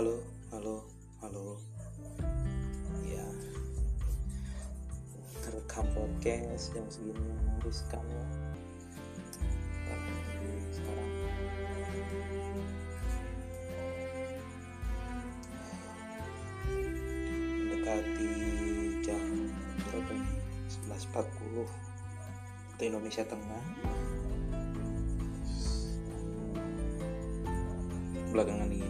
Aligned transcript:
Halo, 0.00 0.16
halo, 0.48 0.76
halo. 1.20 1.60
Ya, 3.04 3.28
rekam 5.44 5.84
podcast 5.92 6.72
jam 6.72 6.88
segini 6.88 7.20
kamu. 7.92 8.20
Jadi 9.84 10.72
sekarang 10.72 11.10
mendekati 17.60 18.32
jam 19.04 19.52
berapa 19.84 20.12
ini? 20.16 20.36
11.40 20.96 21.60
waktu 21.60 22.82
Indonesia 22.88 23.28
Tengah. 23.28 23.64
belakangan 28.30 28.70
ini 28.70 28.89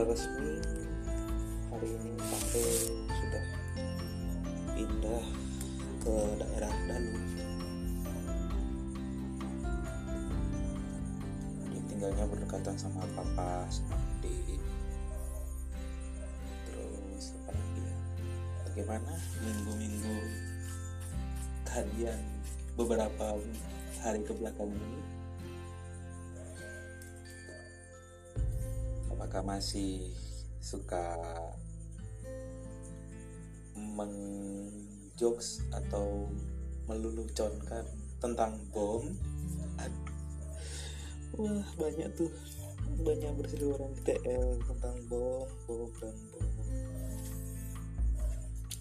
secara 0.00 0.16
resmi 0.16 0.56
hari 1.68 1.88
ini 1.92 2.10
Fahru 2.24 2.64
sudah 3.04 3.44
pindah 4.72 5.24
ke 6.00 6.16
daerah 6.40 6.74
Danu 6.88 7.20
dia 11.68 11.80
tinggalnya 11.84 12.24
berdekatan 12.32 12.80
sama 12.80 13.04
papa 13.12 13.68
sama 13.68 14.00
adik 14.00 14.56
terus 16.64 17.36
apa 17.44 17.52
lagi 17.52 17.80
ya? 17.84 17.96
Bagaimana 18.72 19.12
minggu-minggu 19.44 20.16
kalian 21.68 22.20
beberapa 22.72 23.36
hari 24.00 24.24
ke 24.24 24.32
belakang 24.32 24.72
ini 24.72 25.19
apakah 29.30 29.62
masih 29.62 30.10
suka 30.58 31.14
menjokes 33.78 35.62
atau 35.70 36.26
meluluconkan 36.90 37.86
tentang 38.18 38.58
bom? 38.74 39.06
Wah 41.38 41.62
banyak 41.78 42.10
tuh. 42.18 42.26
Banyak 43.06 43.30
berseliweran 43.38 43.94
TL 44.02 44.66
tentang 44.66 44.98
bom 45.06 45.46
bom 45.62 45.86
dan 46.02 46.16
bom. 46.34 46.50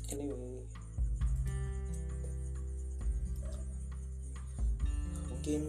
Anyway. 0.09 0.65
Mungkin 5.29 5.61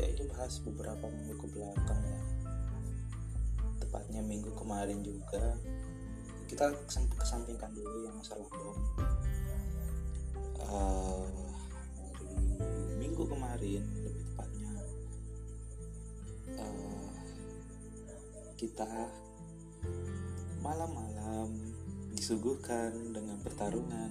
ya 0.00 0.06
ini 0.08 0.24
bahas 0.32 0.56
beberapa 0.64 1.04
minggu 1.04 1.36
ke 1.36 1.46
belakang 1.52 2.00
ya 2.00 2.33
tepatnya 3.94 4.26
minggu 4.26 4.50
kemarin 4.58 5.06
juga 5.06 5.54
kita 6.50 6.66
kesam- 6.90 7.14
kesampingkan 7.14 7.70
dulu 7.78 8.02
yang 8.02 8.18
masalah 8.18 8.42
bom 8.50 8.74
Eh, 10.64 11.26
hari 12.10 12.34
minggu 12.98 13.22
kemarin 13.30 13.86
lebih 14.02 14.24
tepatnya 14.34 14.74
eh, 16.58 17.10
kita 18.58 18.90
malam-malam 20.58 21.54
disuguhkan 22.18 23.14
dengan 23.14 23.38
pertarungan 23.46 24.10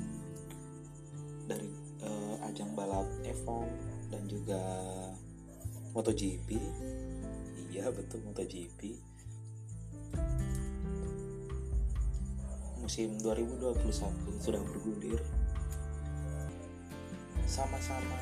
dari 1.43 1.67
eh, 2.07 2.47
ajang 2.47 2.71
balap 2.71 3.11
F1 3.27 3.67
dan 4.07 4.23
juga 4.31 4.63
MotoGP. 5.91 6.55
Iya 7.75 7.91
betul 7.91 8.23
MotoGP. 8.23 9.11
Musim 12.83 13.15
2021 13.23 14.43
sudah 14.43 14.59
bergulir. 14.59 15.23
Sama-sama 17.47 18.19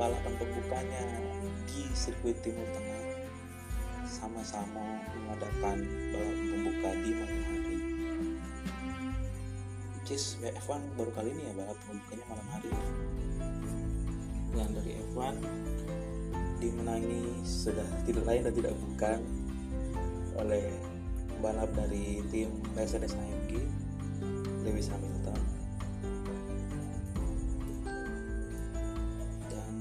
balapan 0.00 0.32
pembukanya 0.40 1.04
di 1.68 1.84
sirkuit 1.92 2.40
Timur 2.40 2.64
Tengah. 2.72 3.04
Sama-sama 4.08 5.04
mengadakan 5.12 5.84
balapan 6.08 6.46
pembuka 6.48 6.90
di 7.04 7.10
malam 7.20 7.40
hari. 7.52 7.76
Cis 10.08 10.40
F1 10.40 10.80
baru 10.96 11.12
kali 11.12 11.36
ini 11.36 11.44
ya 11.44 11.52
balap 11.60 11.76
pembukanya 11.84 12.24
malam 12.32 12.48
hari 12.56 12.72
yang 14.56 14.72
dari 14.72 14.92
F1 15.12 15.36
dimenangi 16.64 17.44
sudah 17.44 17.84
tidak 18.08 18.24
lain 18.24 18.48
dan 18.48 18.54
tidak 18.56 18.72
bukan 18.72 19.20
oleh 20.40 20.64
balap 21.44 21.68
dari 21.76 22.24
tim 22.32 22.48
Mercedes 22.72 23.12
AMG 23.12 23.35
Lewis 24.66 24.90
Hamilton 24.90 25.40
dan 29.46 29.72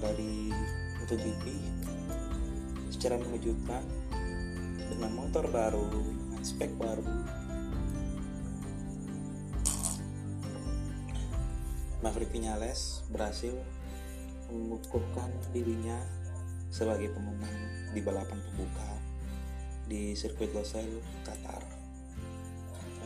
dari 0.00 0.48
MotoGP 0.96 1.44
secara 2.88 3.20
mengejutkan 3.20 3.84
dengan 4.88 5.12
motor 5.12 5.44
baru 5.52 5.84
dengan 5.92 6.40
spek 6.40 6.72
baru 6.80 7.04
Maverick 12.00 12.32
Vinales 12.32 13.04
berhasil 13.12 13.52
mengukuhkan 14.48 15.28
dirinya 15.52 16.00
sebagai 16.72 17.12
pemenang 17.12 17.92
di 17.92 18.00
balapan 18.00 18.40
pembuka 18.40 18.90
di 19.84 20.16
sirkuit 20.16 20.54
Losail, 20.54 21.02
Qatar. 21.26 21.79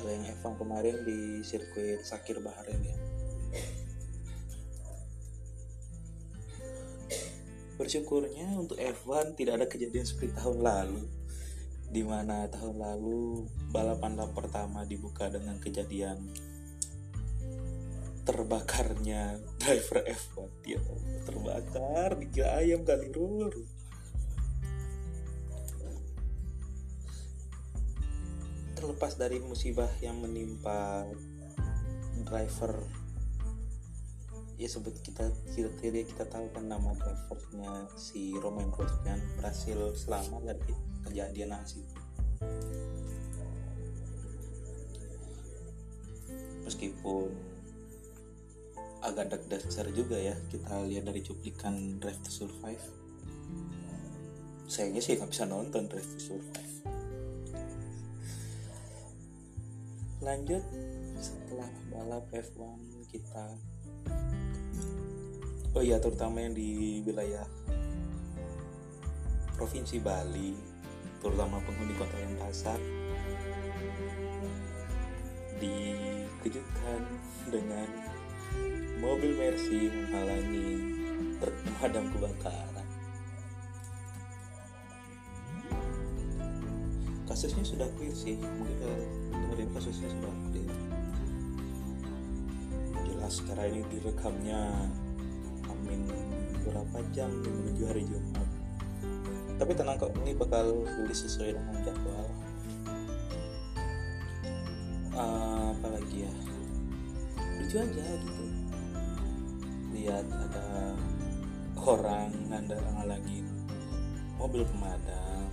Yang 0.09 0.37
F1 0.41 0.53
kemarin 0.61 0.97
di 1.05 1.41
sirkuit 1.41 2.05
Sakir 2.05 2.41
Bahrain 2.45 2.81
ya. 2.81 2.97
Bersyukurnya 7.75 8.55
untuk 8.55 8.79
F1 8.79 9.35
tidak 9.35 9.63
ada 9.63 9.67
kejadian 9.67 10.07
seperti 10.07 10.31
tahun 10.39 10.63
lalu 10.63 11.03
di 11.95 12.03
mana 12.03 12.51
tahun 12.51 12.83
lalu 12.83 13.47
balapan 13.71 14.19
lap 14.19 14.35
pertama 14.35 14.83
dibuka 14.83 15.31
dengan 15.31 15.59
kejadian 15.63 16.19
terbakarnya 18.25 19.37
driver 19.61 20.01
F1 20.03 20.49
dia 20.65 20.81
terbakar 21.23 22.19
dikira 22.19 22.59
ayam 22.59 22.83
kali 22.83 23.13
rur 23.13 23.53
terlepas 28.84 29.17
dari 29.17 29.41
musibah 29.41 29.89
yang 30.05 30.21
menimpa 30.21 31.09
driver 32.28 32.84
ya 34.61 34.69
sebut 34.69 34.93
kita 35.00 35.25
kita 35.56 35.72
kita, 35.81 36.05
kita 36.05 36.25
tahu 36.28 36.53
kan 36.53 36.69
nama 36.69 36.93
drivernya 36.93 37.89
si 37.97 38.37
Romain 38.37 38.69
Grosjean 38.69 39.17
berhasil 39.41 39.97
selamat 39.97 40.53
dari 40.53 40.77
kejadian 41.09 41.56
nasi 41.56 41.81
meskipun 46.69 47.32
agak 49.00 49.32
deg-degan 49.32 49.88
juga 49.97 50.20
ya 50.20 50.37
kita 50.53 50.85
lihat 50.85 51.09
dari 51.09 51.20
cuplikan 51.25 52.00
Drive 52.00 52.25
to 52.25 52.32
Survive. 52.32 52.85
Sayangnya 54.64 55.05
sih 55.05 55.20
nggak 55.20 55.29
bisa 55.29 55.44
nonton 55.44 55.93
Drive 55.93 56.09
to 56.09 56.20
Survive 56.20 56.94
lanjut 60.25 60.65
setelah 61.21 61.69
balap 61.93 62.25
F1 62.32 62.81
kita 63.12 63.47
oh 65.76 65.82
iya 65.85 66.00
terutama 66.00 66.41
yang 66.41 66.56
di 66.56 67.05
wilayah 67.05 67.44
provinsi 69.61 70.00
Bali 70.00 70.56
terutama 71.21 71.61
penghuni 71.62 71.94
kota 72.00 72.17
Denpasar 72.17 72.81
dikejutkan 75.61 77.00
dengan 77.53 77.88
mobil 78.99 79.37
Mercy 79.37 79.93
menghalangi 79.93 80.69
pemadam 81.41 82.09
kebakaran. 82.12 82.74
Kasusnya 87.44 87.76
sudah 87.76 87.88
clear 88.00 88.17
sih, 88.17 88.41
mungkin 88.41 88.73
kalau 88.81 89.05
dengerin 89.37 89.69
kasusnya 89.76 90.08
sudah 90.08 90.32
clear. 90.49 90.73
Jelas 93.05 93.32
secara 93.37 93.69
ini 93.69 93.85
direkamnya 93.93 94.88
amin 95.69 96.08
berapa 96.64 97.05
jam 97.12 97.29
menuju 97.29 97.85
hari 97.85 98.08
Jumat. 98.08 98.49
Tapi 99.61 99.76
tenang 99.76 100.00
kok, 100.00 100.17
ini 100.25 100.32
bakal 100.32 100.88
rilis 100.88 101.20
sesuai 101.20 101.52
dengan 101.52 101.85
jadwal. 101.85 102.26
Uh, 105.12 105.76
apalagi 105.76 106.25
lucu 107.61 107.76
aja 107.76 108.05
gitu 108.25 108.44
lihat 109.93 110.25
ada 110.32 110.97
orang 111.76 112.32
nganda 112.49 112.81
ngalangin 112.81 113.44
mobil 114.40 114.64
pemadam 114.64 115.52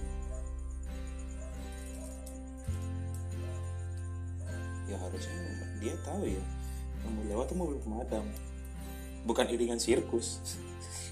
dia 5.81 5.95
tahu 6.05 6.29
ya 6.29 6.43
mau 7.01 7.25
lewat 7.25 7.49
tuh 7.49 7.57
mobil 7.57 7.77
pemadam 7.81 8.25
bukan 9.25 9.49
iringan 9.49 9.81
sirkus. 9.81 10.41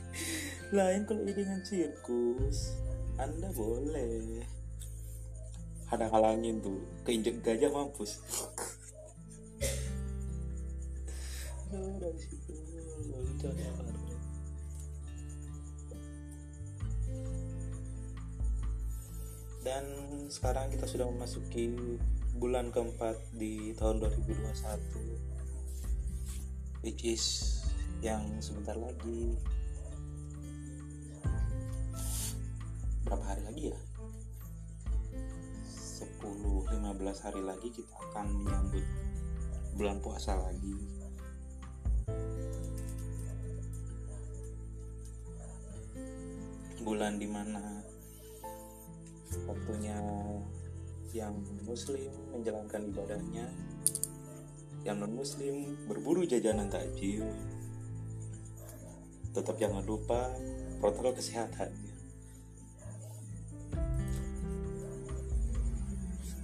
Lain 0.77 1.05
kalau 1.09 1.25
iringan 1.25 1.65
sirkus 1.65 2.77
anda 3.19 3.51
boleh. 3.51 4.47
Ada 5.91 6.07
halangin 6.07 6.63
tuh 6.63 6.79
keinjek 7.03 7.43
gajah 7.43 7.67
mampus. 7.67 8.23
Dan 19.59 19.85
sekarang 20.31 20.71
kita 20.71 20.87
sudah 20.87 21.05
memasuki 21.11 21.75
bulan 22.37 22.69
keempat 22.69 23.17
di 23.33 23.73
tahun 23.73 24.05
2021 24.05 25.29
which 26.83 27.03
is 27.03 27.55
yang 27.99 28.23
sebentar 28.39 28.75
lagi. 28.79 29.35
Berapa 33.03 33.25
hari 33.25 33.41
lagi 33.43 33.63
ya? 33.75 33.79
10-15 35.99 37.25
hari 37.25 37.41
lagi 37.43 37.67
kita 37.75 37.95
akan 38.07 38.25
menyambut 38.31 38.85
bulan 39.75 39.97
puasa 39.99 40.39
lagi. 40.39 40.75
Bulan 46.79 47.19
di 47.19 47.27
mana 47.27 47.83
waktunya 49.43 49.99
yang 51.13 51.33
muslim 51.65 52.11
menjalankan 52.33 52.85
ibadahnya 52.89 53.45
yang 54.87 54.97
non 55.01 55.11
muslim 55.11 55.75
berburu 55.89 56.23
jajanan 56.23 56.71
takjil 56.71 57.27
tetap 59.29 59.55
jangan 59.61 59.85
lupa 59.85 60.33
protokol 60.81 61.13
kesehatan. 61.13 61.69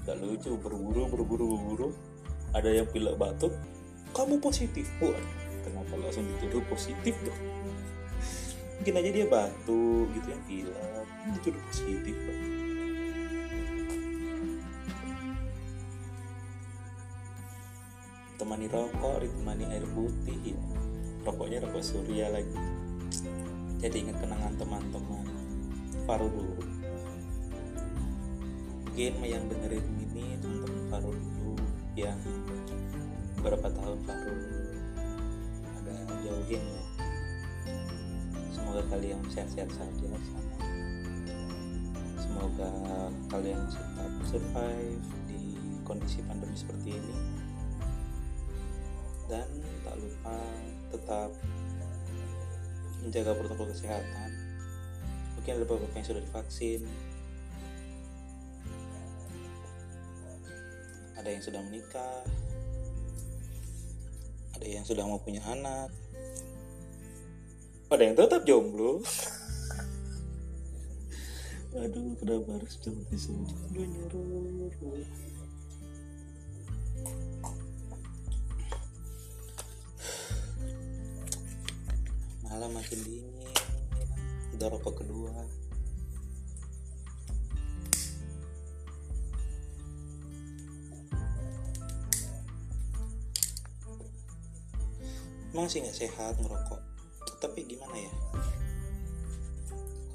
Gak 0.05 0.21
lucu 0.21 0.53
berburu 0.61 1.09
berburu 1.09 1.45
berburu. 1.57 1.89
Ada 2.53 2.71
yang 2.71 2.87
pilek 2.87 3.19
batuk 3.19 3.51
kamu 4.15 4.39
positif 4.39 4.87
wah 5.03 5.11
kenapa 5.67 5.91
langsung 5.99 6.23
dituduh 6.23 6.63
positif 6.71 7.19
dong 7.27 7.41
mungkin 8.79 8.95
aja 8.95 9.09
dia 9.11 9.27
batuk 9.27 10.07
gitu 10.15 10.27
yang 10.31 10.43
pilek. 10.47 11.03
Dituduh 11.35 11.61
positif 11.67 12.15
dong 12.15 12.54
temani 18.65 18.89
rokok 18.97 19.15
ditemani 19.21 19.65
air 19.69 19.85
putih 19.93 20.39
ya. 20.41 20.57
rokoknya 21.21 21.57
rokok 21.61 21.83
surya 21.85 22.33
lagi. 22.33 22.57
Jadi 23.77 23.95
ingat 24.01 24.17
kenangan 24.17 24.53
teman-teman. 24.57 25.25
Faru 26.09 26.25
dulu. 26.33 26.65
Mungkin 28.89 29.13
yang 29.21 29.45
dengerin 29.45 29.85
ini 30.01 30.41
teman-teman 30.41 30.81
Faru 30.89 31.13
dulu. 31.13 31.53
Yang 31.93 32.17
berapa 33.45 33.67
tahun 33.69 33.99
Faru? 34.09 34.33
Agak 35.81 36.17
jauhin 36.25 36.63
ya? 36.65 36.83
Semoga 38.49 38.81
kalian 38.89 39.21
sehat-sehat 39.29 39.69
saja 39.77 40.05
sama. 40.09 40.57
Semoga 42.17 42.71
kalian 43.29 43.61
tetap 43.69 44.13
survive 44.25 45.05
di 45.29 45.53
kondisi 45.85 46.25
pandemi 46.25 46.57
seperti 46.57 46.97
ini 46.97 47.44
dan 49.25 49.47
tak 49.81 49.95
lupa 49.97 50.37
tetap 50.93 51.29
menjaga 53.01 53.31
protokol 53.37 53.69
kesehatan. 53.73 54.29
Mungkin 55.37 55.61
ada 55.61 55.65
beberapa 55.65 55.93
yang 55.93 56.07
sudah 56.07 56.21
divaksin. 56.25 56.81
Ada 61.17 61.29
yang 61.29 61.43
sudah 61.45 61.61
menikah. 61.65 62.21
Ada 64.57 64.65
yang 64.65 64.85
sudah 64.85 65.03
mau 65.05 65.21
punya 65.21 65.41
anak. 65.45 65.89
Ada 67.89 68.01
yang 68.01 68.15
tetap 68.17 68.41
jomblo. 68.45 69.01
Aduh 71.75 72.15
kenapa 72.15 72.55
harus 72.55 72.79
jomblo 72.79 73.03
jomblo 73.11 75.34
malam 82.55 82.71
makin 82.71 83.03
dingin. 83.03 83.27
Udah 84.55 84.71
rokok 84.71 85.03
kedua. 85.03 85.27
Emang 95.51 95.67
sih 95.67 95.83
nggak 95.83 95.99
sehat 95.99 96.39
ngerokok? 96.39 96.79
Tapi 97.43 97.67
gimana 97.67 97.91
ya? 97.99 98.13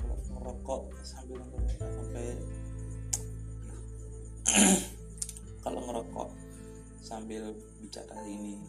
Kalau 0.01 0.17
ngerokok 0.33 0.83
sambil 1.05 1.45
sampai 1.77 2.25
kalau 5.69 5.81
ngerokok 5.93 6.29
sambil 7.05 7.53
bicara 7.85 8.17
ini 8.25 8.65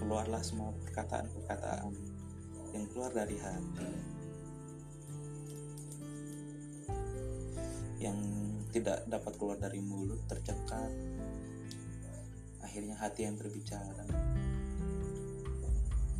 keluarlah 0.00 0.40
semua 0.40 0.72
perkataan-perkataan 0.88 2.23
yang 2.74 2.90
keluar 2.90 3.14
dari 3.14 3.38
hati. 3.38 3.90
Yang 8.02 8.18
tidak 8.74 9.06
dapat 9.06 9.32
keluar 9.38 9.56
dari 9.62 9.78
mulut 9.78 10.18
tercekat. 10.26 10.90
Akhirnya 12.66 12.98
hati 12.98 13.30
yang 13.30 13.38
berbicara. 13.38 14.04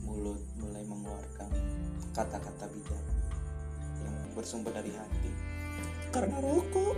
Mulut 0.07 0.39
mulai 0.63 0.87
mengeluarkan 0.87 1.51
kata-kata 2.15 2.71
bijak 2.71 3.05
yang 4.07 4.17
bersumber 4.39 4.71
dari 4.71 4.95
hati. 4.95 5.31
Karena 6.15 6.39
rokok 6.39 6.95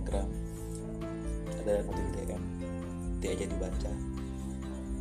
Instagram. 0.00 0.28
Ada 1.60 1.84
notif 1.84 2.06
DM 2.16 2.42
dia 3.20 3.36
aja 3.36 3.44
dibaca. 3.52 3.92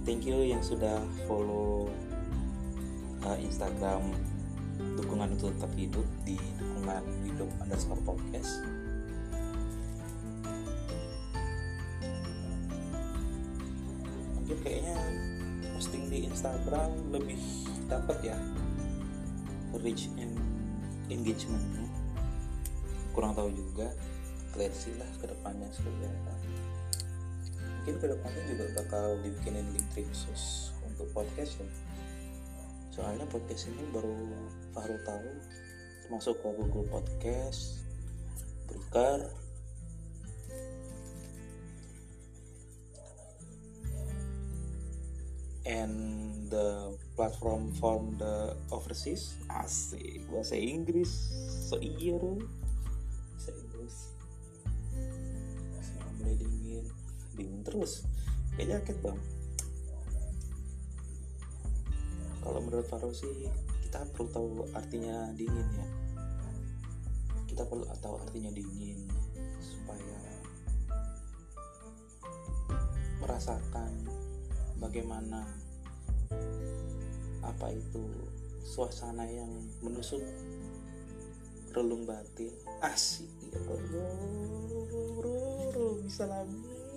Thank 0.04 0.28
you 0.28 0.44
yang 0.44 0.60
sudah 0.60 1.00
follow 1.24 1.88
uh, 3.24 3.38
Instagram 3.40 4.12
dukungan 5.00 5.40
untuk 5.40 5.56
tetap 5.56 5.72
hidup 5.80 6.04
di 6.28 6.36
dukungan 6.60 7.00
hidup 7.24 7.48
underscore 7.64 8.04
podcast. 8.04 8.60
Mungkin 14.36 14.58
kayaknya 14.60 15.00
posting 15.80 16.12
di 16.12 16.28
Instagram 16.28 16.92
lebih 17.16 17.40
dapat 17.88 18.36
ya 18.36 18.38
reach 19.80 20.12
and 20.20 20.36
engagementnya. 21.08 21.88
Kurang 23.16 23.32
tahu 23.32 23.48
juga 23.56 23.96
sih 24.74 24.94
lah 24.98 25.10
ke 25.22 25.26
depannya 25.30 25.70
apa. 25.70 26.34
Mungkin 27.80 27.96
ke 28.02 28.08
depannya 28.12 28.44
juga 28.50 28.66
bakal 28.84 29.18
dibikinin 29.24 29.66
link 29.72 29.88
khusus 29.96 30.74
untuk 30.84 31.08
podcast 31.16 31.62
ya. 31.62 31.68
Soalnya 32.92 33.24
podcast 33.32 33.72
ini 33.72 33.86
baru 33.96 34.16
baru 34.76 34.96
tahu 35.08 35.30
masuk 36.12 36.36
ke 36.42 36.50
Google 36.58 36.88
Podcast 36.90 37.86
Breaker. 38.68 39.32
And 45.70 46.50
the 46.50 46.98
platform 47.14 47.70
from 47.78 48.18
the 48.18 48.58
overseas 48.74 49.38
asik 49.54 50.26
bahasa 50.34 50.58
Inggris 50.58 51.30
so 51.70 51.78
iya 51.78 52.18
terus. 57.70 58.04
Kayak 58.58 58.82
jaket 58.82 58.98
bang. 59.06 59.20
Kalau 62.42 62.60
menurut 62.66 62.88
Faro 62.90 63.14
sih 63.14 63.30
kita 63.86 64.02
perlu 64.10 64.30
tahu 64.34 64.48
artinya 64.74 65.30
dingin 65.38 65.68
ya. 65.78 65.88
Kita 67.46 67.64
perlu 67.70 67.86
tahu 68.02 68.18
artinya 68.26 68.50
dingin 68.50 69.06
supaya 69.62 70.20
merasakan 73.22 73.92
bagaimana 74.82 75.46
apa 77.46 77.68
itu 77.70 78.02
suasana 78.66 79.30
yang 79.30 79.50
menusuk 79.86 80.22
relung 81.74 82.06
batin. 82.10 82.54
Asik 82.82 83.30
ya 83.52 83.60
bro, 83.62 83.78
bro 85.20 86.00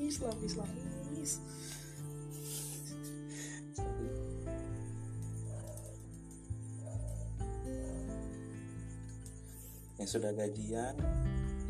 lamis 0.02 0.18
lamis 0.18 0.54
lamis 0.58 1.32
yang 10.02 10.10
sudah 10.10 10.34
gajian 10.34 10.98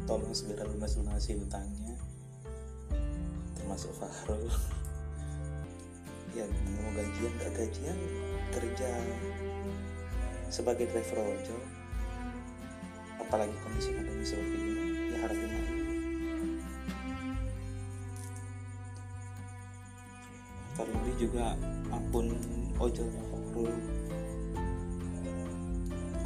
tolong 0.09 0.33
segera 0.33 0.65
lunas 0.65 0.97
lunasi 0.97 1.37
hutangnya. 1.37 1.93
Termasuk 3.61 3.93
Fahrul. 3.93 4.49
Ya 6.33 6.49
mau 6.49 6.91
gajian 6.97 7.33
gak 7.37 7.53
gajian 7.53 7.99
kerja 8.57 8.89
sebagai 10.49 10.89
driver 10.89 11.21
ojol. 11.29 11.63
Apalagi 13.21 13.53
kondisi 13.61 13.93
pandemi 13.93 14.25
seperti 14.25 14.57
ini 14.57 15.13
ya 15.13 15.17
harap 15.29 15.37
juga 21.23 21.55
akun 21.95 22.35
ojolnya 22.83 23.23
Fahrul 23.31 23.75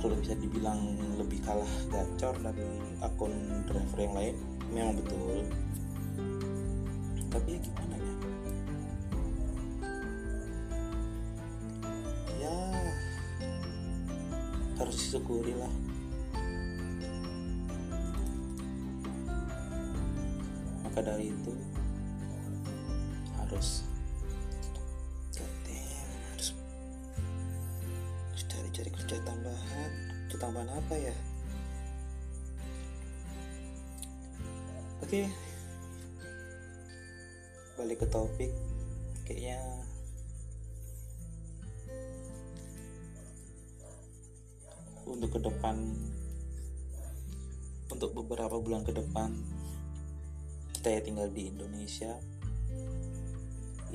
kalau 0.00 0.22
bisa 0.22 0.38
dibilang 0.38 0.96
lebih 1.18 1.42
kalah 1.42 1.72
gacor 1.92 2.36
dari 2.40 2.64
akun 3.02 3.32
driver 3.66 3.98
yang 3.98 4.14
lain 4.14 4.36
memang 4.70 4.94
betul. 5.02 5.42
Tapi 7.26 7.48
ya 7.52 7.58
gimana 7.58 7.94
ya? 7.98 8.12
Ya 12.40 12.56
harus 14.78 14.96
disyukuri 14.96 15.58
lah. 15.58 15.72
Maka 20.86 21.00
dari 21.02 21.34
itu 21.34 21.52
harus 23.42 23.84
kerja 29.06 29.22
tambahan? 29.22 29.90
Kerja 30.26 30.38
tambahan 30.42 30.70
apa 30.82 30.94
ya? 30.98 31.14
Oke. 34.98 35.30
Balik 37.78 38.02
ke 38.02 38.06
topik 38.10 38.50
kayaknya 39.22 39.62
untuk 45.06 45.38
ke 45.38 45.38
depan 45.38 45.78
untuk 47.94 48.10
beberapa 48.10 48.58
bulan 48.58 48.82
ke 48.82 48.90
depan 48.90 49.30
kita 50.74 50.98
ya 50.98 51.00
tinggal 51.06 51.30
di 51.30 51.46
Indonesia. 51.46 52.18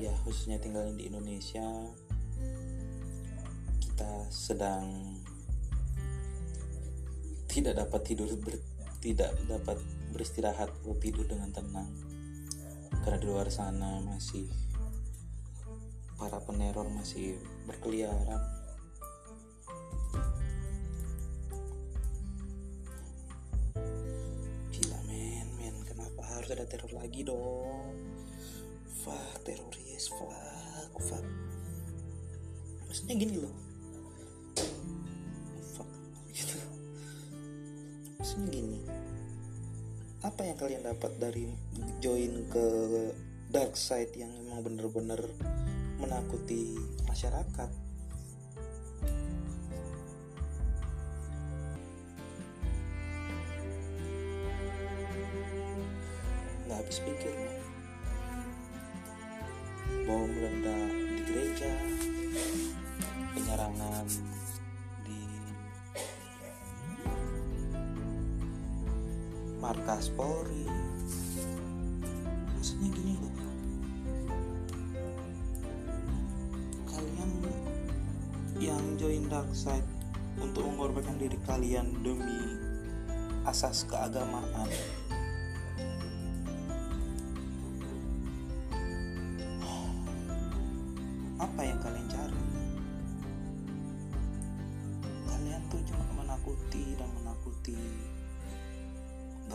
Ya 0.00 0.08
khususnya 0.24 0.56
tinggal 0.56 0.88
di 0.96 1.12
Indonesia 1.12 1.68
kita 3.92 4.24
sedang 4.32 4.88
tidak 7.44 7.76
dapat 7.76 8.00
tidur 8.08 8.32
ber, 8.40 8.56
tidak 9.04 9.36
dapat 9.44 9.76
beristirahat 10.16 10.72
atau 10.72 10.96
tidur 10.96 11.28
dengan 11.28 11.52
tenang. 11.52 11.92
Karena 13.04 13.20
di 13.20 13.28
luar 13.28 13.52
sana 13.52 14.00
masih 14.00 14.48
para 16.16 16.40
peneror 16.40 16.88
masih 16.88 17.36
berkeliaran. 17.68 18.40
Gila 24.72 24.98
men 25.04 25.46
men 25.60 25.76
kenapa 25.84 26.24
harus 26.32 26.48
ada 26.48 26.64
teror 26.64 26.96
lagi 26.96 27.28
dong? 27.28 27.92
Fuck 29.04 29.44
teroris 29.44 30.08
fuck 30.08 30.92
fuck. 30.96 31.26
Maksudnya 32.88 33.20
gini 33.20 33.36
loh 33.36 33.71
maksudnya 38.32 38.48
gini. 38.48 38.80
Apa 40.24 40.40
yang 40.48 40.56
kalian 40.56 40.88
dapat 40.88 41.12
dari 41.20 41.52
join 42.00 42.48
ke 42.48 42.66
dark 43.52 43.76
side 43.76 44.16
yang 44.16 44.32
memang 44.32 44.64
bener-bener 44.64 45.20
menakuti 46.00 46.72
masyarakat 47.04 47.68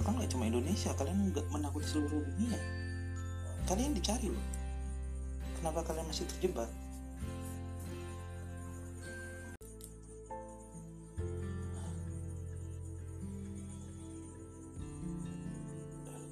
bahkan 0.07 0.23
nggak 0.23 0.31
cuma 0.39 0.47
Indonesia 0.47 0.95
kalian 0.95 1.35
nggak 1.35 1.43
menakuti 1.51 1.83
seluruh 1.83 2.23
dunia. 2.23 2.55
Kalian 3.67 3.91
dicari 3.91 4.31
loh. 4.31 4.45
Kenapa 5.59 5.83
kalian 5.83 6.07
masih 6.07 6.23
terjebak? 6.31 6.71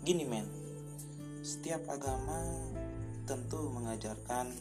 Gini 0.08 0.24
men. 0.24 0.48
Setiap 1.44 1.84
agama 1.92 2.48
tentu 3.28 3.60
mengajarkan 3.76 4.56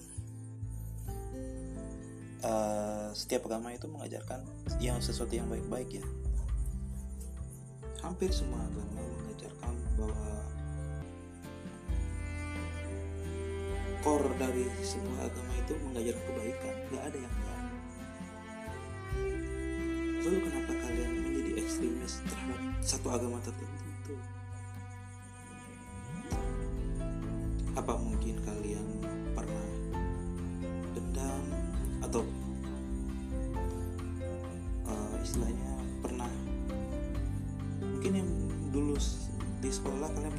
eh, 2.42 3.08
setiap 3.14 3.46
agama 3.46 3.70
itu 3.70 3.86
mengajarkan 3.86 4.42
yang 4.82 4.98
sesuatu 4.98 5.38
yang 5.38 5.46
baik-baik 5.46 6.02
ya 6.02 6.06
hampir 8.14 8.30
semua 8.30 8.62
agama 8.62 9.02
mengajarkan 9.26 9.74
bahwa 9.98 10.34
core 14.06 14.30
dari 14.38 14.70
sebuah 14.86 15.18
agama 15.26 15.52
itu 15.58 15.74
mengajarkan 15.82 16.22
kebaikan. 16.22 16.74
Gak 16.94 17.04
ada 17.10 17.18
yang 17.18 17.34
enggak 17.34 17.62
lalu 20.22 20.38
kenapa 20.46 20.72
kalian 20.78 21.10
menjadi 21.26 21.50
ekstremis 21.58 22.22
terhadap 22.30 22.60
satu 22.86 23.08
agama 23.10 23.42
tertentu? 23.42 23.82
Itu 23.82 24.14
apa 27.74 27.92
mungkin 27.98 28.38
kalian 28.46 28.53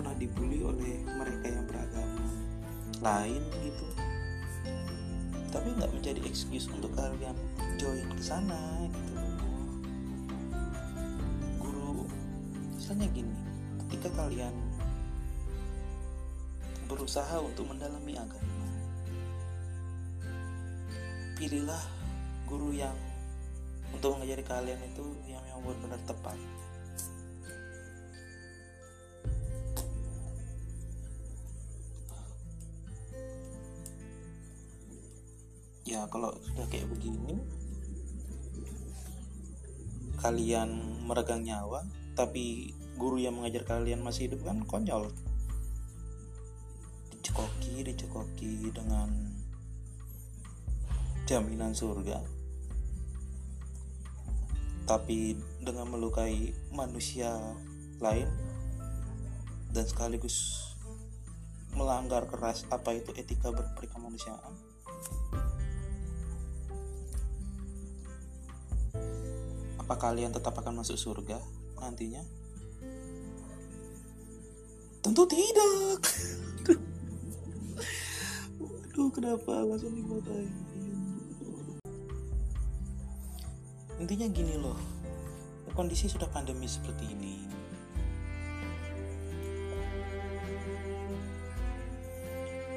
pernah 0.06 0.22
dibully 0.22 0.62
oleh 0.62 1.02
mereka 1.18 1.50
yang 1.50 1.66
beragama 1.66 2.30
lain 3.02 3.42
gitu. 3.66 3.90
Tapi 5.50 5.74
nggak 5.82 5.90
menjadi 5.98 6.22
excuse 6.30 6.70
untuk 6.70 6.94
kalian 6.94 7.34
join 7.82 8.06
ke 8.14 8.22
sana 8.22 8.86
gitu. 8.86 9.14
Guru 11.58 12.06
misalnya 12.78 13.10
gini 13.18 13.34
ketika 13.90 14.14
kalian 14.14 14.54
berusaha 16.86 17.42
untuk 17.42 17.66
mendalami 17.66 18.14
agama 18.14 18.70
pilihlah 21.34 21.82
guru 22.46 22.78
yang 22.78 22.94
untuk 23.90 24.22
mengajari 24.22 24.46
kalian 24.46 24.78
itu 24.86 25.18
yang 25.26 25.42
yang 25.50 25.58
benar-benar 25.66 25.98
tepat 26.06 26.38
ya 35.86 36.10
kalau 36.10 36.34
sudah 36.42 36.66
kayak 36.66 36.90
begini 36.90 37.38
kalian 40.18 41.06
meregang 41.06 41.46
nyawa 41.46 41.86
tapi 42.18 42.74
guru 42.96 43.20
yang 43.20 43.36
mengajar 43.36 43.68
kalian 43.68 44.00
masih 44.00 44.32
hidup 44.32 44.48
kan 44.48 44.64
konyol. 44.64 45.12
Dicekoki 47.12 47.84
dicekoki 47.84 48.72
dengan 48.72 49.12
jaminan 51.28 51.76
surga. 51.76 52.24
Tapi 54.88 55.36
dengan 55.60 55.92
melukai 55.92 56.56
manusia 56.72 57.36
lain 58.00 58.32
dan 59.76 59.84
sekaligus 59.84 60.64
melanggar 61.76 62.24
keras 62.32 62.64
apa 62.72 62.96
itu 62.96 63.12
etika 63.20 63.52
berperikemanusiaan 63.52 64.56
apa 69.86 70.02
kalian 70.02 70.34
tetap 70.34 70.58
akan 70.58 70.82
masuk 70.82 70.98
surga 70.98 71.38
nantinya? 71.78 72.26
Tentu 75.06 75.22
tidak. 75.30 76.02
Waduh, 78.58 79.10
kenapa 79.14 79.62
langsung 79.62 79.94
dimarahin? 79.94 80.50
Intinya 84.02 84.26
gini 84.34 84.58
loh, 84.58 84.74
kondisi 85.78 86.10
sudah 86.10 86.26
pandemi 86.34 86.66
seperti 86.66 87.06
ini. 87.06 87.46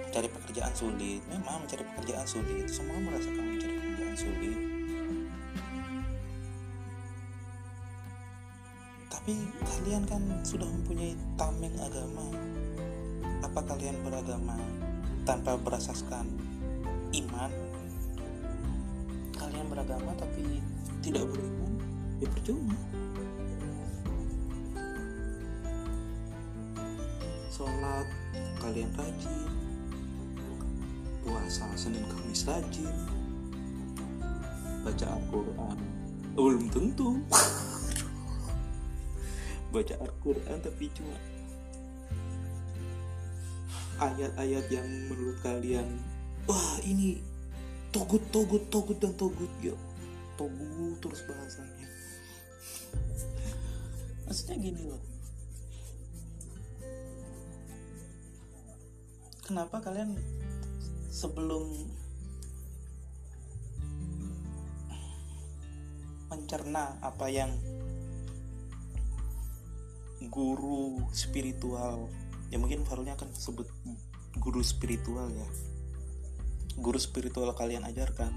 Mencari 0.05 0.29
pekerjaan 0.29 0.75
sulit, 0.77 1.25
memang 1.33 1.65
mencari 1.65 1.89
pekerjaan 1.97 2.29
sulit. 2.29 2.69
Semua 2.69 3.01
merasakan 3.01 3.57
mencari 3.57 3.73
pekerjaan 3.81 4.17
sulit 4.21 4.68
tapi 9.29 9.45
kalian 9.61 10.09
kan 10.09 10.25
sudah 10.41 10.65
mempunyai 10.65 11.13
tameng 11.37 11.77
agama. 11.85 12.33
Apa 13.45 13.61
kalian 13.61 14.01
beragama 14.01 14.57
tanpa 15.29 15.53
berasaskan 15.61 16.25
iman? 17.13 17.53
Kalian 19.37 19.69
beragama 19.69 20.17
tapi 20.17 20.65
tidak 21.05 21.29
beriman 21.29 21.77
ya 22.25 22.29
percuma. 22.33 22.81
Sholat 27.53 28.09
kalian 28.65 28.89
rajin. 28.97 29.45
Puasa 31.21 31.69
Senin 31.77 32.09
Kamis 32.09 32.49
rajin. 32.49 32.97
Baca 34.89 35.07
Al-Quran. 35.21 35.77
Belum 36.33 36.65
tentu 36.73 37.21
baca 39.69 39.95
Al-Quran 40.01 40.59
tapi 40.65 40.89
cuma 40.97 41.17
ayat-ayat 43.99 44.65
yang 44.71 44.89
menurut 45.11 45.39
kalian 45.43 45.87
wah 46.49 46.79
ini 46.87 47.21
togut 47.91 48.23
togut 48.31 48.63
togut 48.71 48.97
dan 49.03 49.13
togut 49.19 49.51
ya 49.61 49.75
togut 50.39 50.95
terus 51.03 51.21
bahasanya. 51.27 51.89
Maksudnya 54.31 54.57
gini 54.63 54.83
loh. 54.87 55.03
Kenapa 59.43 59.83
kalian 59.83 60.15
sebelum 61.11 61.67
mencerna 66.31 66.95
apa 67.01 67.27
yang 67.33 67.51
guru 70.27 71.07
spiritual. 71.15 72.11
Ya 72.51 72.59
mungkin 72.59 72.83
Farulnya 72.83 73.15
akan 73.15 73.31
sebut 73.31 73.71
guru 74.43 74.63
spiritual 74.67 75.31
ya. 75.31 75.49
Guru 76.79 76.99
spiritual 76.99 77.55
kalian 77.55 77.87
ajarkan 77.87 78.35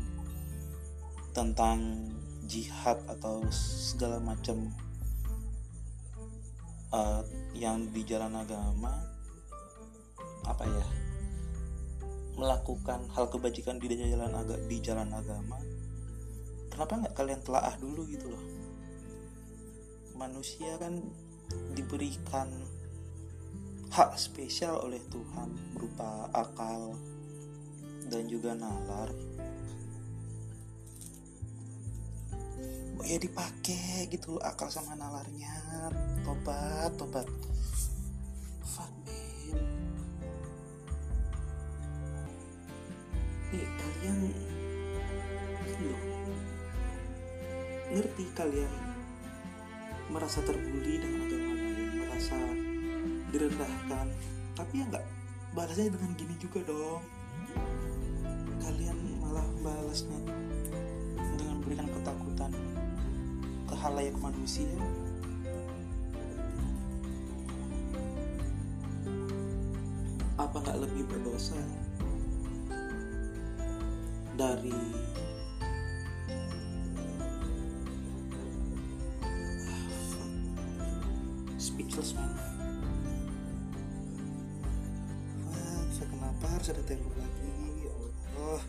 tentang 1.33 2.09
jihad 2.45 2.99
atau 3.07 3.47
segala 3.53 4.19
macam 4.19 4.69
uh, 6.91 7.23
yang 7.55 7.87
di 7.89 8.03
jalan 8.03 8.35
agama 8.35 8.91
apa 10.43 10.65
ya 10.67 10.85
melakukan 12.35 13.05
hal 13.13 13.29
kebajikan 13.29 13.77
di 13.77 13.91
jalan 13.95 14.33
agak 14.33 14.59
di 14.65 14.77
jalan 14.81 15.07
agama. 15.13 15.61
Kenapa 16.71 16.97
nggak 16.97 17.15
kalian 17.15 17.41
telaah 17.43 17.75
dulu 17.77 18.07
gitu 18.09 18.31
loh? 18.31 18.43
Manusia 20.17 20.79
kan 20.81 20.97
diberikan 21.73 22.47
hak 23.91 24.15
spesial 24.15 24.79
oleh 24.87 25.03
Tuhan 25.11 25.51
berupa 25.75 26.31
akal 26.31 26.95
dan 28.07 28.27
juga 28.31 28.55
nalar. 28.55 29.11
Oh 33.01 33.05
ya 33.07 33.17
dipakai 33.17 34.07
gitu 34.07 34.37
akal 34.39 34.69
sama 34.69 34.93
nalarnya. 34.95 35.55
Tobat 36.23 36.95
tobat. 36.95 37.27
Fun 38.63 38.93
nih 43.51 43.67
kalian 43.75 44.15
loh. 45.83 46.03
Ngerti 47.91 48.25
kalian 48.31 48.71
merasa 50.11 50.39
terbuli 50.43 50.95
dengan 50.99 51.27
agama 51.27 51.40
merasa 52.21 52.37
direndahkan. 53.33 54.07
Tapi 54.53 54.73
ya 54.77 54.85
nggak 54.93 55.05
balasnya 55.57 55.89
dengan 55.89 56.11
gini 56.13 56.35
juga 56.37 56.59
dong. 56.69 57.01
Kalian 58.61 58.97
malah 59.17 59.47
balasnya 59.65 60.21
dengan 61.17 61.57
memberikan 61.57 61.89
ketakutan 61.89 62.53
ke 63.65 63.73
halayak 63.73 64.13
manusia. 64.21 64.69
Apa 70.37 70.61
nggak 70.61 70.77
lebih 70.77 71.09
berdosa 71.09 71.57
dari 74.37 74.77
harus 86.61 86.77
ada 86.77 86.85
telepon 86.85 87.17
lagi 87.17 87.49
ya 87.81 87.93
Allah. 88.37 88.61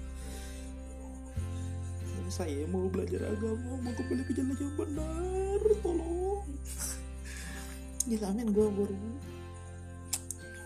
Saya 2.33 2.65
mau 2.73 2.89
belajar 2.89 3.29
agama 3.29 3.77
mau 3.85 3.93
kembali 3.93 4.25
ke 4.25 4.33
jalan 4.33 4.57
yang 4.57 4.73
benar 4.81 5.61
tolong. 5.85 6.49
Gila 8.09 8.29
men 8.33 8.49
gue 8.57 8.65
baru 8.65 8.97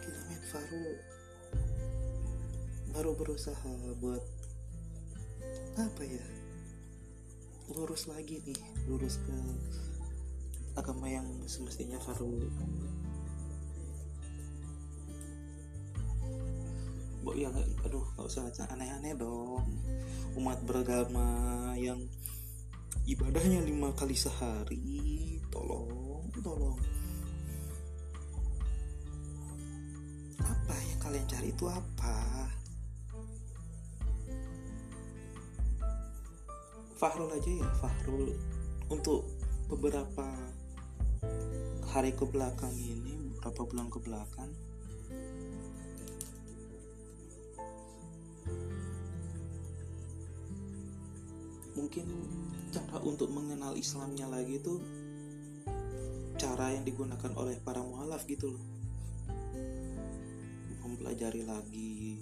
gila 0.06 0.20
men 0.30 0.42
Faru 0.46 0.86
baru 2.94 3.10
berusaha 3.18 3.74
buat 3.98 4.22
apa 5.82 6.02
ya 6.06 6.26
lurus 7.74 8.06
lagi 8.06 8.38
nih 8.46 8.62
lurus 8.86 9.18
ke 9.26 9.34
agama 10.78 11.10
yang 11.10 11.26
semestinya 11.50 11.98
Faru 11.98 12.38
Bo, 17.26 17.34
ya 17.34 17.50
aduh 17.82 18.06
nggak 18.14 18.30
usah 18.30 18.70
aneh-aneh 18.70 19.18
dong. 19.18 19.66
Umat 20.38 20.62
beragama 20.62 21.74
yang 21.74 21.98
ibadahnya 23.02 23.66
lima 23.66 23.90
kali 23.98 24.14
sehari 24.14 25.42
tolong 25.50 26.22
tolong. 26.38 26.78
Apa 30.38 30.74
yang 30.78 30.98
kalian 31.02 31.26
cari 31.26 31.50
itu 31.50 31.66
apa? 31.66 32.46
Fahrul 36.94 37.34
aja 37.34 37.50
ya 37.50 37.68
Fahrul. 37.82 38.38
Untuk 38.86 39.26
beberapa 39.66 40.30
hari 41.90 42.14
ke 42.14 42.22
belakang 42.22 42.70
ini 42.78 43.34
beberapa 43.42 43.66
bulan 43.66 43.90
ke 43.90 43.98
belakang 43.98 44.54
mungkin 51.76 52.08
cara 52.72 52.98
untuk 53.04 53.28
mengenal 53.28 53.76
Islamnya 53.76 54.26
lagi 54.26 54.58
itu 54.58 54.80
cara 56.36 56.72
yang 56.72 56.84
digunakan 56.84 57.32
oleh 57.36 57.56
para 57.60 57.84
mualaf 57.84 58.24
gitu 58.24 58.56
loh. 58.56 58.64
Mempelajari 60.84 61.44
lagi 61.44 62.20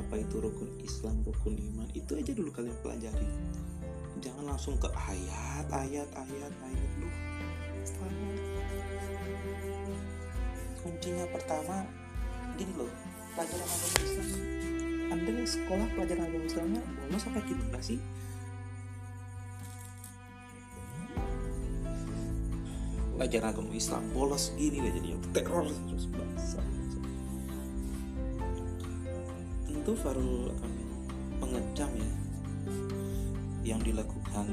apa 0.00 0.16
itu 0.16 0.40
rukun 0.40 0.80
Islam 0.80 1.20
rukun 1.22 1.54
iman 1.54 1.88
itu 1.92 2.16
aja 2.16 2.32
dulu 2.32 2.50
kalian 2.50 2.76
pelajari. 2.80 3.28
Jangan 4.20 4.44
langsung 4.56 4.76
ke 4.80 4.88
ayat 4.88 5.66
ayat 5.68 6.08
ayat 6.16 6.52
ayat. 6.64 6.90
Lu 7.00 7.08
kuncinya 10.80 11.28
pertama 11.28 11.84
gini 12.56 12.72
loh 12.72 12.88
pelajaran 13.36 13.68
agama 13.68 13.98
Islam. 14.00 14.28
Anda 15.10 15.32
sekolah 15.44 15.88
pelajaran 15.96 16.24
agama 16.24 16.44
Islamnya 16.48 16.80
bolos 16.84 17.20
sampai 17.20 17.42
gitu 17.44 17.62
gak 17.68 17.84
sih 17.84 18.00
pelajaran 23.30 23.54
agama 23.54 23.78
Islam 23.78 24.02
bolos 24.10 24.50
gini 24.58 24.82
lah 24.82 24.90
jadi 24.90 25.14
teror 25.30 25.70
terus 25.86 26.10
bangsa 26.10 26.58
tentu 29.70 29.92
Farul 29.94 30.50
akan 30.50 30.72
mengecam 31.38 31.90
ya 31.94 32.10
yang 33.62 33.78
dilakukan 33.86 34.50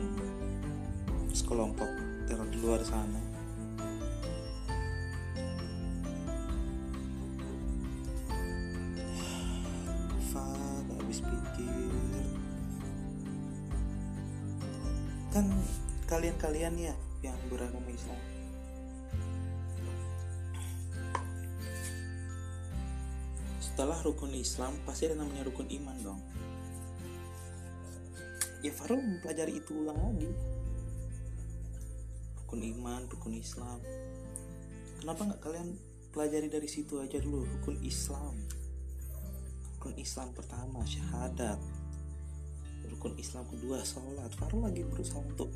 sekelompok 1.34 1.90
teror 2.30 2.46
di 2.54 2.62
luar 2.62 2.86
sana. 2.86 3.18
Kan 15.34 15.50
kalian-kalian 16.10 16.74
ya 16.78 16.94
yang 17.22 17.38
beragama 17.50 17.90
Islam 17.90 18.37
setelah 23.78 24.02
rukun 24.02 24.34
Islam 24.34 24.74
pasti 24.90 25.06
ada 25.06 25.22
namanya 25.22 25.46
rukun 25.46 25.70
iman 25.70 25.94
dong. 26.02 26.18
Ya 28.66 28.74
Farul 28.74 29.06
mempelajari 29.06 29.62
itu 29.62 29.70
ulang 29.86 30.02
lagi. 30.02 30.34
Rukun 32.42 32.66
iman 32.74 33.06
rukun 33.06 33.38
Islam. 33.38 33.78
Kenapa 34.98 35.30
nggak 35.30 35.42
kalian 35.46 35.78
pelajari 36.10 36.50
dari 36.50 36.66
situ 36.66 36.98
aja 36.98 37.22
dulu 37.22 37.46
rukun 37.46 37.78
Islam? 37.86 38.34
Rukun 39.78 39.94
Islam 40.02 40.34
pertama 40.34 40.82
syahadat. 40.82 41.62
Rukun 42.90 43.13
Islam 43.22 43.46
kedua 43.46 43.86
sholat. 43.86 44.34
Farul 44.42 44.66
lagi 44.66 44.90
berusaha 44.90 45.22
untuk 45.22 45.54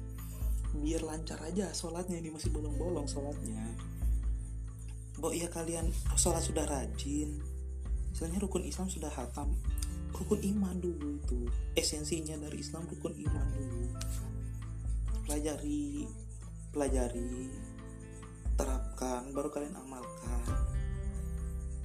biar 0.77 1.01
lancar 1.09 1.41
aja 1.41 1.73
sholatnya 1.73 2.21
ini 2.21 2.29
masih 2.29 2.53
bolong-bolong 2.53 3.09
sholatnya. 3.09 3.65
Bo 5.17 5.33
ya 5.33 5.49
kalian 5.49 5.89
sholat 6.13 6.45
sudah 6.45 6.69
rajin 6.69 7.50
Misalnya 8.11 8.37
rukun 8.43 8.67
Islam 8.67 8.91
sudah 8.91 9.09
hatam 9.11 9.55
rukun 10.21 10.43
iman 10.43 10.75
dulu 10.77 11.17
itu. 11.17 11.39
Esensinya 11.73 12.37
dari 12.37 12.59
Islam 12.61 12.85
rukun 12.87 13.15
iman 13.15 13.47
dulu. 13.55 13.89
Pelajari 15.25 16.05
pelajari 16.71 17.49
terapkan 18.59 19.31
baru 19.33 19.49
kalian 19.49 19.75
amalkan. 19.79 20.45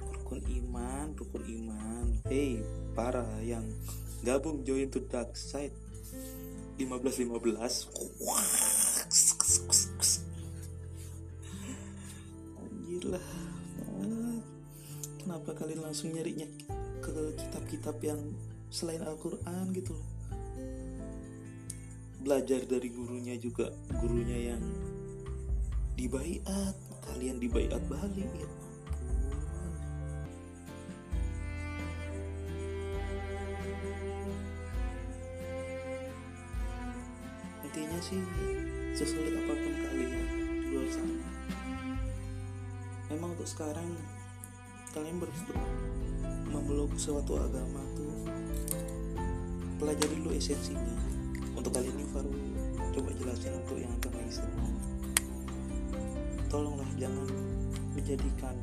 Rukun 0.03 0.43
iman 0.45 1.15
rukun 1.17 1.43
iman. 1.43 2.05
Hey 2.27 2.61
para 2.93 3.25
yang 3.41 3.65
gabung 4.21 4.61
join 4.67 4.91
to 4.91 5.01
dark 5.07 5.33
side. 5.33 5.73
15 6.77 7.25
15 7.25 7.89
anjir 12.61 13.03
lah 13.09 13.27
kenapa 15.27 15.59
kalian 15.59 15.83
langsung 15.83 16.15
nyarinya 16.15 16.47
ke 17.03 17.11
kitab-kitab 17.35 17.99
yang 17.99 18.31
selain 18.71 19.03
Al-Quran 19.03 19.75
gitu 19.75 19.91
loh? 19.91 20.07
Belajar 22.23 22.63
dari 22.63 22.87
gurunya 22.87 23.35
juga 23.35 23.67
gurunya 23.99 24.55
yang 24.55 24.63
dibaiat 25.99 26.75
kalian 27.11 27.43
dibaiat 27.43 27.83
balik. 27.91 28.31
Ya 28.39 28.47
intinya 37.67 37.99
sih 37.99 38.23
sesulit 38.95 39.35
apa 39.43 39.53
pun 39.59 39.73
kalian 39.75 40.11
di 40.63 40.67
luar 40.71 40.87
sana 40.87 41.19
memang 43.11 43.35
untuk 43.35 43.43
sekarang 43.43 43.91
kalian 44.95 45.19
ber 45.19 45.27
memeluk 46.47 46.95
suatu 46.95 47.35
agama 47.35 47.83
tuh 47.97 48.13
pelajari 49.77 50.15
dulu 50.23 50.31
esensinya. 50.31 50.95
Untuk 51.57 51.75
kali 51.75 51.91
ini 51.91 52.05
baru 52.15 52.31
coba 52.95 53.09
jelasin 53.19 53.53
untuk 53.59 53.77
yang 53.77 53.91
agama 53.99 54.19
Islam. 54.23 54.53
Tolonglah 56.47 56.87
jangan 56.95 57.27
menjadikan 57.91 58.55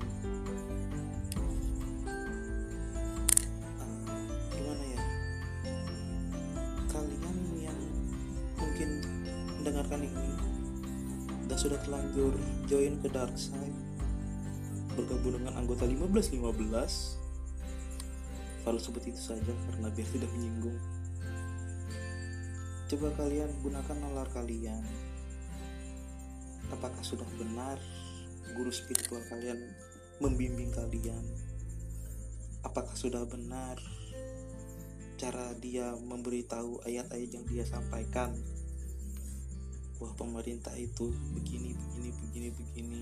uh, 3.76 4.24
gimana 4.48 4.84
ya? 4.88 5.02
Kalian 6.88 7.36
yang 7.60 7.78
mungkin 8.56 8.88
mendengarkan 9.60 10.00
ini 10.08 10.32
dan 11.44 11.56
sudah 11.60 11.76
terlanjur 11.84 12.32
join 12.64 12.96
ke 13.04 13.12
dark 13.12 13.36
side 13.36 13.93
bergabung 15.04 15.36
dengan 15.36 15.60
anggota 15.60 15.84
15-15 15.84 17.24
Farul 18.64 18.80
sebut 18.80 19.04
itu 19.04 19.20
saja 19.20 19.52
karena 19.68 19.92
biar 19.92 20.08
tidak 20.08 20.32
menyinggung. 20.32 20.80
Coba 22.88 23.12
kalian 23.20 23.52
gunakan 23.60 23.96
nalar 24.00 24.24
kalian. 24.32 24.80
Apakah 26.72 27.04
sudah 27.04 27.28
benar 27.36 27.76
guru 28.56 28.72
spiritual 28.72 29.20
kalian 29.28 29.60
membimbing 30.16 30.72
kalian? 30.72 31.20
Apakah 32.64 32.96
sudah 32.96 33.28
benar 33.28 33.76
cara 35.20 35.52
dia 35.60 35.92
memberitahu 36.00 36.88
ayat-ayat 36.88 37.30
yang 37.36 37.44
dia 37.44 37.68
sampaikan? 37.68 38.32
Bahwa 40.00 40.16
pemerintah 40.16 40.72
itu 40.72 41.12
begini 41.36 41.76
begini 41.76 42.10
begini 42.16 42.48
begini 42.48 43.00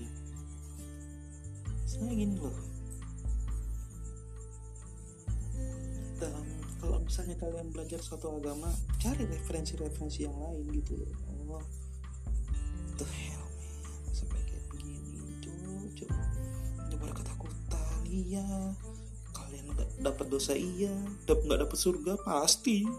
saya 1.93 2.09
gini 2.09 2.41
loh. 2.41 2.57
Dalam 6.17 6.45
kalau 6.81 6.97
misalnya 7.05 7.37
kalian 7.37 7.69
belajar 7.69 8.01
suatu 8.01 8.33
agama 8.33 8.73
cari 8.97 9.29
referensi-referensi 9.29 10.25
yang 10.25 10.33
lain 10.33 10.65
gitu 10.73 10.97
loh. 10.97 11.13
Oh 11.53 11.61
the 12.97 13.05
hell 13.05 13.45
man. 13.45 13.77
Sampai 14.09 14.41
kayak 14.41 14.65
begini 14.73 15.37
cuy 15.93 16.09
nyebar 16.89 17.13
ketakutan 17.13 18.01
iya. 18.09 18.73
Kalian 19.29 19.69
nggak 19.77 19.89
dapat 20.01 20.25
dosa 20.33 20.57
iya. 20.57 20.97
Nggak 21.29 21.69
dapat 21.69 21.77
surga 21.77 22.17
pasti 22.25 22.89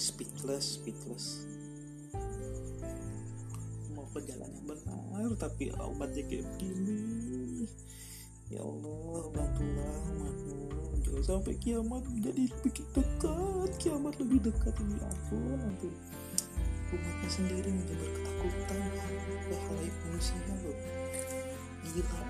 speechless 0.00 0.80
speechless. 0.80 1.44
Mau 3.92 4.08
ke 4.16 4.24
jalan 4.24 4.48
yang 4.48 4.66
benar 4.66 5.28
tapi 5.36 5.68
obatnya 5.76 6.24
kayak 6.24 6.48
begini. 6.56 7.68
Ya 8.48 8.64
Allah 8.64 9.24
bantulah 9.30 9.96
umatmu 10.16 10.60
jangan 11.04 11.22
sampai 11.22 11.54
kiamat 11.60 12.02
menjadi 12.08 12.48
lebih 12.48 12.72
dekat. 12.96 13.70
Kiamat 13.76 14.14
lebih 14.16 14.40
dekat 14.48 14.74
ini 14.80 14.96
ampun 15.04 15.60
ampun 15.60 15.94
umatnya 16.90 17.28
sendiri 17.30 17.70
menyebar 17.70 18.10
ketakutan 18.18 18.80
halayak 19.54 19.96
manusia 20.08 20.40
loh. 20.48 20.78
Gila 21.86 22.29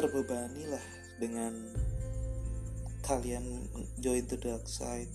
terbebani 0.00 0.64
lah 0.64 0.80
dengan 1.20 1.52
kalian 3.04 3.68
join 4.00 4.24
the 4.32 4.40
dark 4.40 4.64
side. 4.64 5.12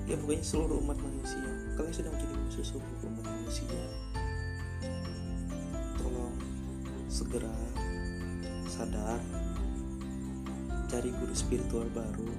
ya 0.05 0.15
pokoknya 0.21 0.45
seluruh 0.45 0.77
umat 0.85 0.97
manusia. 1.01 1.49
Kalian 1.73 1.93
sudah 1.93 2.11
menjadi 2.13 2.35
musuh 2.37 2.65
seluruh 2.65 2.97
umat 3.09 3.25
manusia. 3.25 3.81
Tolong 5.97 6.35
segera 7.09 7.55
sadar. 8.69 9.21
Cari 10.85 11.09
guru 11.09 11.33
spiritual 11.33 11.89
baru. 11.89 12.29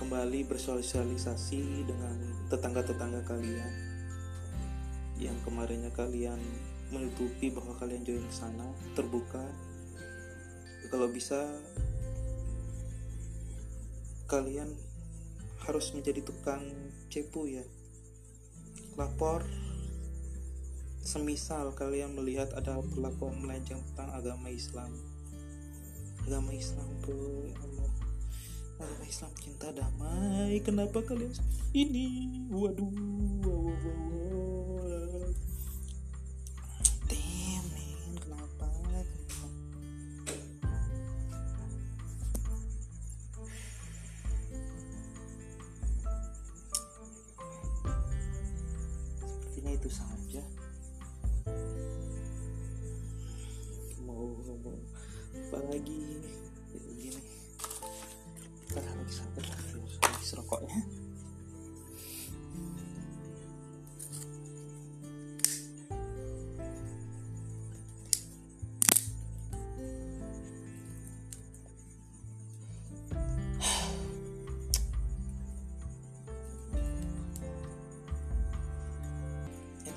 Kembali 0.00 0.48
bersosialisasi 0.48 1.84
dengan 1.84 2.16
tetangga-tetangga 2.48 3.20
kalian. 3.28 3.72
Yang 5.20 5.36
kemarinnya 5.44 5.92
kalian 5.92 6.40
menutupi 6.90 7.50
bahwa 7.50 7.74
kalian 7.78 8.02
join 8.02 8.26
ke 8.26 8.34
sana 8.34 8.66
terbuka. 8.98 9.42
Kalau 10.90 11.06
bisa 11.06 11.38
kalian 14.26 14.74
harus 15.66 15.94
menjadi 15.94 16.22
tukang 16.22 16.62
cepu 17.10 17.46
ya. 17.46 17.62
Lapor 18.98 19.46
semisal 21.00 21.72
kalian 21.78 22.12
melihat 22.14 22.52
ada 22.54 22.78
perlakuan 22.82 23.38
melenceng 23.38 23.82
tentang 23.90 24.10
agama 24.14 24.50
Islam. 24.50 24.90
Agama 26.26 26.50
Islam 26.54 26.90
bro 27.02 27.46
ya 27.46 27.56
Allah. 27.58 27.92
Agama 28.82 29.04
Islam 29.06 29.32
cinta 29.38 29.68
damai. 29.70 30.58
Kenapa 30.62 31.02
kalian 31.06 31.34
ini? 31.70 32.06
Waduh 32.50 32.90
wow, 33.46 33.70
wow, 33.78 33.78
wow. 33.78 34.49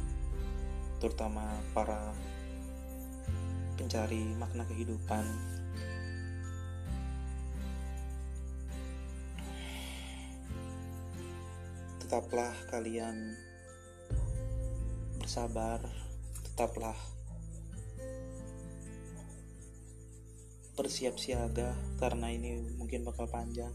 terutama 1.02 1.42
para 1.74 2.14
pencari 3.74 4.22
makna 4.38 4.62
kehidupan 4.68 5.24
tetaplah 11.98 12.52
kalian 12.70 13.34
bersabar 15.18 15.80
tetaplah 16.62 16.94
bersiap 20.78 21.18
siaga 21.18 21.74
karena 21.98 22.30
ini 22.30 22.78
mungkin 22.78 23.02
bakal 23.02 23.26
panjang. 23.26 23.74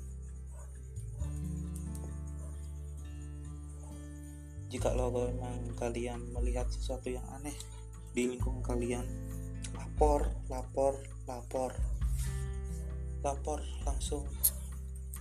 Jika 4.71 4.95
lo 4.95 5.11
memang 5.11 5.75
kalian 5.75 6.31
melihat 6.31 6.71
sesuatu 6.71 7.11
yang 7.11 7.27
aneh 7.35 7.59
di 8.15 8.31
lingkungan 8.31 8.63
kalian 8.63 9.03
lapor 9.75 10.31
lapor 10.47 10.95
lapor. 11.27 11.75
Lapor 13.19 13.67
langsung 13.83 14.23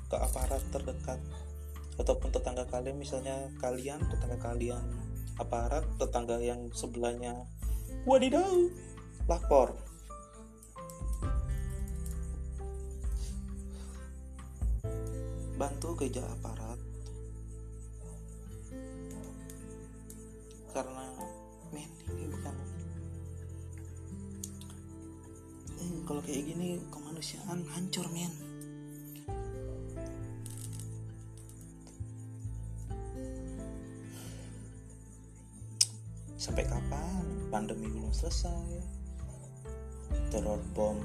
ke 0.07 0.15
aparat 0.15 0.63
terdekat 0.71 1.19
ataupun 1.99 2.31
tetangga 2.31 2.63
kalian 2.71 2.95
misalnya 2.95 3.51
kalian 3.59 3.99
tetangga 4.07 4.39
kalian 4.39 4.87
aparat 5.37 5.85
tetangga 6.01 6.41
yang 6.41 6.71
sebelahnya 6.73 7.45
wadidaw. 8.07 8.71
Lapor. 9.27 9.75
Bantu 15.59 15.89
kerja 15.99 16.23
aparat. 16.23 16.79
Karena 20.71 21.05
men 21.75 21.91
ini 22.13 22.25
bukan. 22.31 22.57
Eh, 25.81 25.91
kalau 26.07 26.23
kayak 26.23 26.45
gini 26.47 26.79
kemanusiaan 26.93 27.67
hancur 27.73 28.07
men 28.15 28.46
pandemi 37.57 37.89
belum 37.89 38.13
selesai. 38.13 38.85
Teror 40.29 40.61
bom 40.77 41.01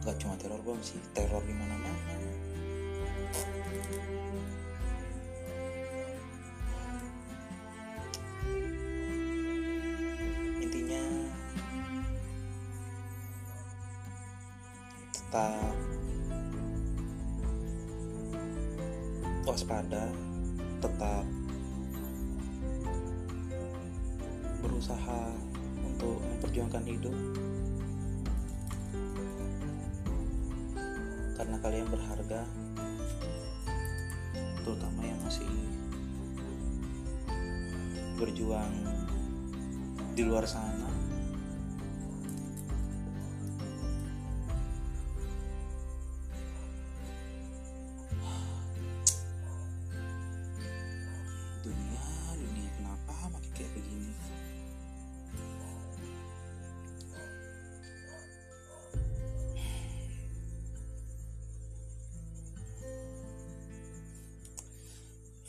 gak 0.00 0.16
cuma 0.16 0.32
teror 0.40 0.60
bom 0.64 0.80
sih 0.80 1.00
teror 1.16 1.40
di 1.44 1.52
mana 1.56 1.76
mana 1.80 1.92
intinya 10.60 11.04
tetap 15.08 15.76
waspada 19.48 20.04
tetap 20.84 21.24
berusaha 24.84 25.32
untuk 25.80 26.20
memperjuangkan 26.20 26.84
hidup. 26.84 27.16
Karena 31.40 31.56
kalian 31.64 31.88
berharga 31.88 32.44
terutama 34.60 35.00
yang 35.08 35.16
masih 35.24 35.48
berjuang 38.20 38.72
di 40.12 40.20
luar 40.20 40.44
sana 40.44 40.73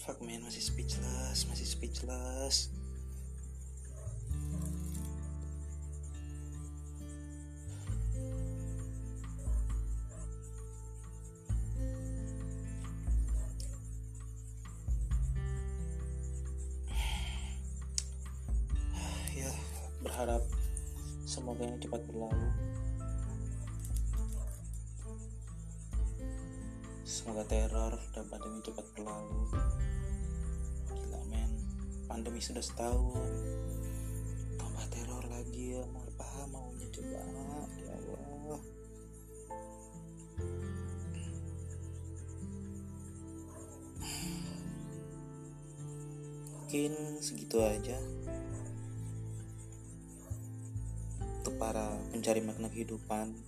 fuck 0.05 0.21
man 0.21 0.45
masih 0.45 0.61
speechless? 0.61 1.49
Masih 1.49 1.65
speechless 1.65 2.69
setahun. 32.75 33.31
Tambah 34.59 34.85
teror 34.91 35.23
lagi 35.31 35.79
ya 35.79 35.83
mau 35.95 36.03
apa 36.03 36.43
maunya 36.51 36.83
coba 36.91 37.23
ya 37.79 37.95
Allah. 37.95 38.61
Mungkin 46.51 46.91
segitu 47.23 47.63
aja. 47.63 47.95
Untuk 51.39 51.55
para 51.55 51.95
pencari 52.11 52.43
makna 52.43 52.67
kehidupan 52.67 53.39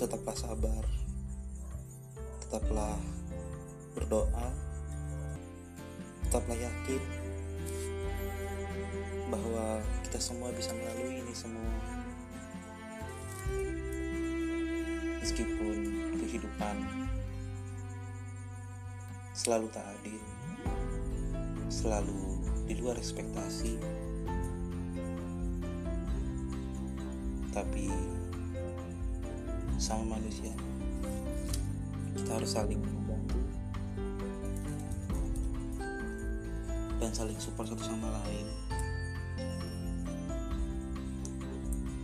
tetaplah 0.00 0.32
sabar. 0.32 0.88
Tetaplah 2.48 2.96
berdoa 3.92 4.65
tetaplah 6.26 6.58
yakin 6.58 7.02
bahwa 9.30 9.78
kita 10.02 10.18
semua 10.18 10.50
bisa 10.50 10.74
melalui 10.74 11.22
ini 11.22 11.34
semua. 11.34 11.70
Meskipun 15.22 15.76
kehidupan 16.18 16.76
selalu 19.36 19.70
tak 19.70 19.86
adil 20.00 20.18
selalu 21.68 22.40
di 22.66 22.74
luar 22.82 22.96
ekspektasi 22.96 23.76
tapi 27.52 27.86
sama 29.76 30.16
manusia 30.16 30.50
kita 32.16 32.30
harus 32.32 32.56
saling 32.56 32.80
saling 37.16 37.40
support 37.40 37.64
satu 37.64 37.80
sama 37.80 38.12
lain. 38.12 38.44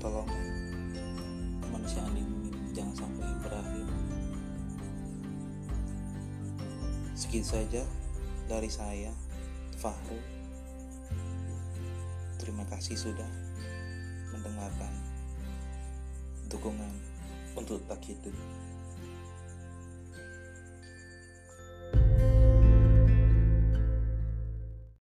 Tolong 0.01 0.25
kemanusiaan 1.61 2.16
ini 2.16 2.48
jangan 2.72 3.05
sampai 3.05 3.29
berakhir. 3.44 3.88
Segitu 7.12 7.44
saja 7.44 7.85
dari 8.48 8.72
saya 8.72 9.12
Fahru. 9.77 10.16
Terima 12.40 12.64
kasih 12.72 12.96
sudah 12.96 13.29
mendengarkan 14.33 14.96
dukungan 16.48 16.92
untuk 17.53 17.85
tak 17.85 18.01
hidup 18.09 18.33